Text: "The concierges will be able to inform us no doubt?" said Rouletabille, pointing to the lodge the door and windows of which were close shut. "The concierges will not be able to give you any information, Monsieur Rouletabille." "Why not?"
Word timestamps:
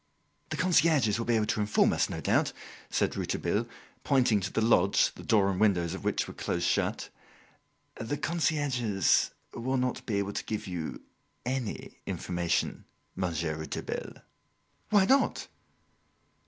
"The 0.49 0.57
concierges 0.57 1.19
will 1.19 1.27
be 1.27 1.35
able 1.35 1.45
to 1.45 1.59
inform 1.59 1.93
us 1.93 2.09
no 2.09 2.21
doubt?" 2.21 2.53
said 2.89 3.15
Rouletabille, 3.15 3.67
pointing 4.03 4.39
to 4.39 4.51
the 4.51 4.59
lodge 4.59 5.13
the 5.13 5.21
door 5.21 5.47
and 5.51 5.59
windows 5.59 5.93
of 5.93 6.03
which 6.03 6.27
were 6.27 6.33
close 6.33 6.63
shut. 6.63 7.09
"The 7.97 8.17
concierges 8.17 9.29
will 9.53 9.77
not 9.77 10.03
be 10.07 10.15
able 10.17 10.33
to 10.33 10.43
give 10.45 10.65
you 10.65 11.03
any 11.45 11.99
information, 12.07 12.85
Monsieur 13.15 13.53
Rouletabille." 13.53 14.15
"Why 14.89 15.05
not?" 15.05 15.47